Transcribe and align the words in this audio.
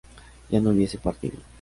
yo 0.49 0.59
no 0.59 0.71
hubiese 0.71 0.97
partido 0.97 1.37